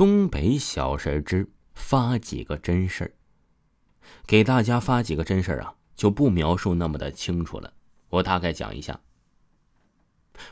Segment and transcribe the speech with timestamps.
[0.00, 3.12] 东北小事之发几个真事儿，
[4.26, 7.74] 给大家发几个真事儿啊，就不描述那么的清楚了。
[8.08, 8.98] 我大概讲一下，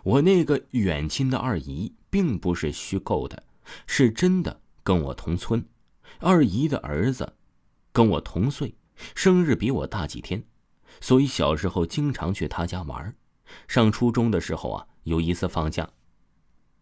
[0.03, 3.43] 我那个远亲的二姨并不是虚构的，
[3.87, 5.65] 是真的跟我同村。
[6.19, 7.33] 二姨的儿子
[7.91, 8.75] 跟我同岁，
[9.15, 10.45] 生日比我大几天，
[11.01, 13.17] 所以小时候经常去他家玩。
[13.67, 15.89] 上初中的时候啊，有一次放假。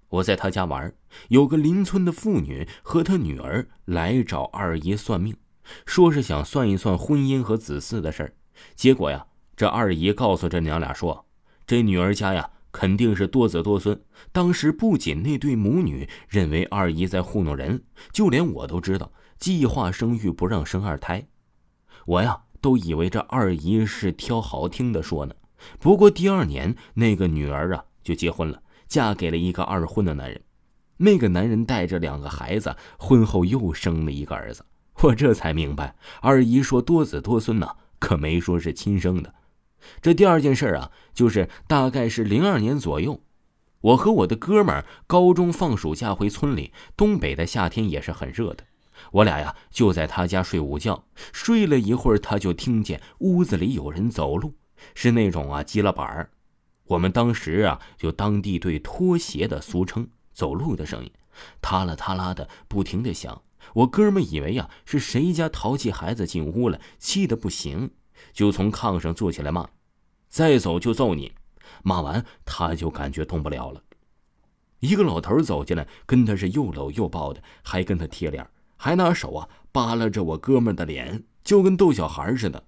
[0.09, 0.93] 我在他家玩，
[1.29, 5.37] 有个邻村的妇女和她女儿来找二姨算命，
[5.85, 8.35] 说是想算一算婚姻和子嗣的事儿。
[8.75, 9.27] 结果呀，
[9.57, 11.27] 这二姨告诉这娘俩说，
[11.67, 14.01] 这女儿家呀肯定是多子多孙。
[14.33, 21.27] 当时不仅那对母女认为二姨在糊弄人，就连我都知道计划生育不让生二胎。
[22.07, 25.35] 我呀都以为这二姨是挑好听的说呢。
[25.81, 28.63] 不过第二年那个女儿啊就结婚了。
[28.89, 30.41] 嫁给了一个二婚的男人，
[30.97, 34.65] 那个男人带着两个孩子，婚后又生了一个儿子。
[35.03, 39.35] 我这才明白，二姨说多子多孙呢，可没说是亲生的。
[40.01, 43.21] 这第二件事啊，就是大概是零二年左右，
[43.83, 46.73] 我和我的哥们儿高中放暑假回村里。
[46.97, 48.65] 东北的夏天也是很热的，
[49.13, 51.05] 我俩呀就在他家睡午觉。
[51.33, 54.55] 睡了一会儿，他就听见屋子里有人走路，
[54.95, 56.31] 是那种啊急了板儿。
[56.87, 61.11] 我们当时啊，就当地对拖鞋的俗称，走路的声音，
[61.61, 63.43] 塌啦塌啦的不停的响。
[63.75, 67.91] 我哥们以为呀是谁家淘气孩子进屋了，气得不行，
[68.33, 69.69] 就从炕上坐起来骂
[70.29, 71.33] ：“再走就揍你！”
[71.83, 73.83] 骂完他就感觉动不了了。
[74.79, 82.63] 一个老头走进来，跟他是又搂又抱的，还跟他贴脸，还拿手啊扒拉着我哥们的脸，就跟逗小孩似的。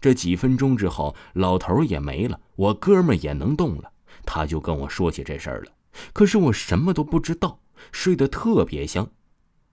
[0.00, 3.92] 这几分钟之后，老头也没了，我哥们也能动了。
[4.24, 5.72] 他就跟我说起这事儿了，
[6.12, 9.10] 可是我什么都不知道，睡得特别香。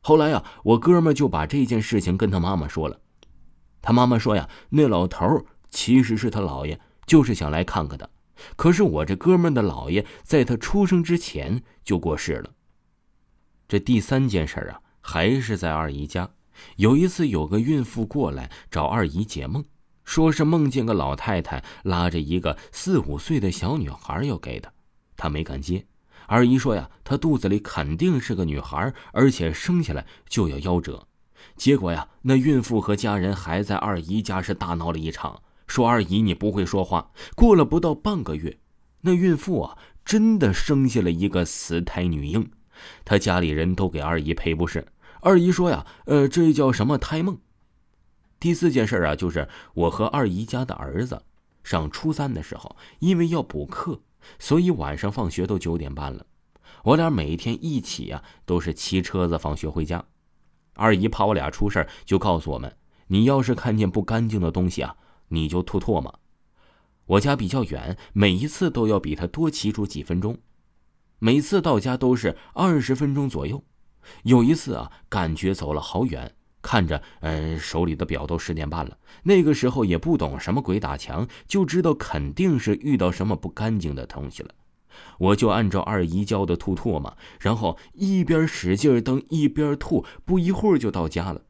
[0.02, 3.00] 后来呀，我哥们就把这件事情跟他妈妈说了。
[3.82, 8.10] 他妈妈说呀，那老头其实是他姥爷，就是想来看看他。
[8.56, 12.52] 可是我这哥们的姥爷在他出生之前就过世了。
[13.68, 16.30] 这第三件事啊，还是在二姨家。
[16.78, 19.64] 有一次，有个孕妇过来找二姨解梦。
[20.10, 24.72] 说是梦见个老太太拉着一个四五岁的小女孩要给她，
[25.16, 25.86] 她没敢接。
[26.26, 31.08] 二姨说呀，她肚子里肯定是个女孩，而且生下来就要夭折。
[31.56, 37.12] 结果呀，那孕妇和家人还在二姨家是大闹了一场，说二姨你不会说话。
[37.36, 38.58] 过了不到半个月，
[39.02, 42.50] 那孕妇啊真的生下了一个死胎女婴，
[43.06, 44.88] 她家里人都给二姨赔不是。
[45.22, 47.38] 二姨说呀，呃，这叫什么胎梦？
[48.40, 51.22] 第四件事啊，就是我和二姨家的儿子
[51.64, 54.02] 上初三的时候，因为要补课，
[54.40, 56.26] 所以晚上放学都九点半了。
[56.84, 60.06] 我俩每天一起啊，都是骑车子放学回家。
[60.76, 64.96] 二姨怕我俩出事就告诉我们：你要是看见不干净的东西啊，
[65.28, 66.20] 你就吐唾沫。
[67.06, 70.38] 我家比较远，每一次都要比他多骑出几分钟，
[71.18, 73.62] 每次到家都是二十分钟左右。
[74.24, 76.36] 有一次啊，感觉走了好远。
[76.62, 78.98] 看着，嗯，手里的表都十点半了。
[79.24, 84.50] 那个时候也不懂什么鬼打墙，就知道肯定是遇到什么不干净的东西了。
[85.18, 91.42] 我就按照二姨教的吐唾沫，然后一边使劲蹬一边吐，不一会儿就到家了。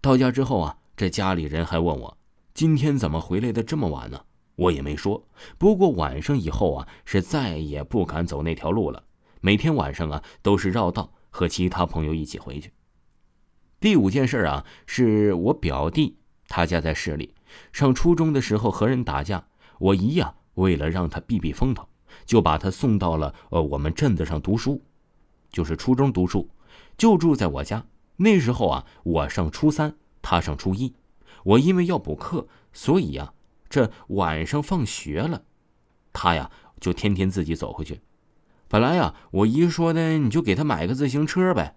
[0.00, 2.16] 到家之后啊，这家里人还问我
[2.54, 4.22] 今天怎么回来的这么晚呢？
[4.56, 5.26] 我也没说。
[5.58, 9.04] 不过晚上以后啊，是再也不敢走那条路了。
[9.40, 12.72] 每天晚上啊，都是绕道和其他朋友一起回去。
[13.80, 16.18] 第五件事啊，是我表弟，
[16.48, 17.34] 他家在市里，
[17.72, 19.42] 上初中的时候和人打架，
[19.78, 21.88] 我姨呀为了让他避避风头，
[22.26, 24.82] 就把他送到了呃我们镇子上读书，
[25.50, 26.50] 就是初中读书，
[26.98, 27.86] 就住在我家。
[28.16, 30.92] 那时候啊，我上初三，他上初一，
[31.42, 33.32] 我因为要补课，所以呀，
[33.70, 35.44] 这晚上放学了，
[36.12, 38.02] 他呀就天天自己走回去。
[38.68, 41.76] 本来呀，我姨说的，你就给他买个自行车呗。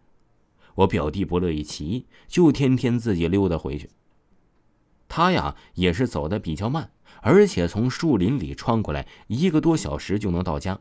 [0.76, 3.90] 我表弟不乐意骑，就天天自己溜达回去。
[5.08, 10.80] 他呀也是走的比较慢，而且从树林里穿过来一个多小时就能到家。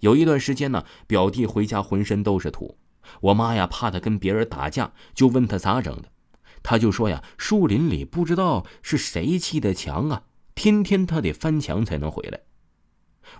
[0.00, 2.78] 有一段时间呢，表弟回家浑身都是土。
[3.20, 6.10] 我妈呀怕他跟别人打架，就问他咋整的。
[6.62, 12.40] 他就说呀，树林里不知道是谁砌的墙啊，天天他得翻墙才能回来。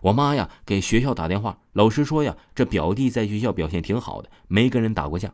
[0.03, 5.33] 我妈呀给学校打电话，老师说呀，这表弟在学校表现挺好的，没跟人打过架。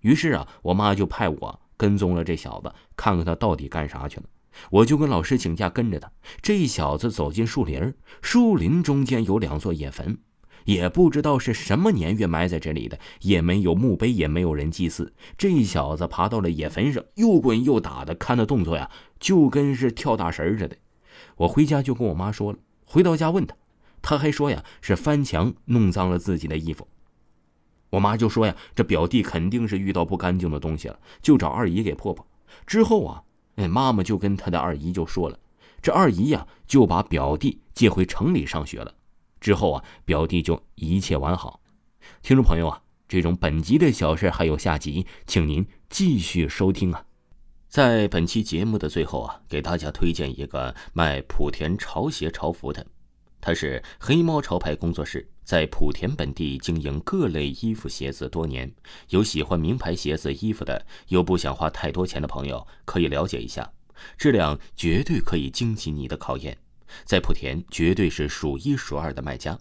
[0.00, 4.24] 于是啊，我妈就派我跟踪了这小子，看看他到底干啥去了。
[4.70, 6.10] 我就跟老师请假跟着他。
[6.42, 10.18] 这小子走进树林树林中间有两座野坟，
[10.64, 15.12] 也不知道是什么年月埋在这里的，也没有墓碑，也没有人祭祀。
[15.36, 18.90] 这小子爬到了野坟上，又滚又打的，看那动作呀，
[19.20, 20.76] 就跟是跳大神似的。
[21.36, 23.54] 我回家就跟我妈说了，回到家问他，
[24.02, 26.88] 他还说呀是翻墙弄脏了自己的衣服。
[27.90, 32.26] 我妈就说呀，这表弟肯定是遇到不干净的东西了，就找二姨给破破。
[32.66, 33.22] 之后啊，
[33.56, 35.38] 哎，妈妈就跟她的二姨就说了，
[35.80, 38.94] 这二姨呀就把表弟接回城里上学了。
[39.40, 41.60] 之后啊，表弟就一切完好。
[42.22, 47.04] 听众朋友啊，这种本集的小事还有下集，请您继续收听啊。
[47.68, 52.86] 在本期节目的最后啊，给大家推荐一个卖莆田潮鞋潮服的，
[53.40, 58.70] 他是黑猫潮牌工作室，在莆田本地经营各类衣服鞋子多年。
[59.10, 63.72] 有喜欢名牌鞋子衣服的，又不想花太多钱的朋友，可以了解一下，
[64.16, 66.58] 质量绝对可以经起你的考验。
[67.04, 69.58] 在莆田绝对是数一数二的卖家，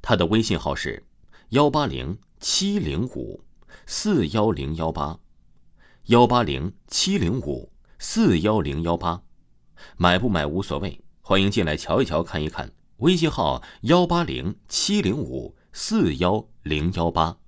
[0.00, 1.04] 他的微信号是
[1.50, 3.44] 幺八零七零五
[3.86, 5.18] 四幺零幺八，
[6.06, 9.22] 幺八零七零五四幺零幺八，
[9.96, 12.70] 买不买无所谓，欢迎进来瞧一瞧看一看。
[13.00, 17.39] 微信号幺八零七零五四幺零幺八。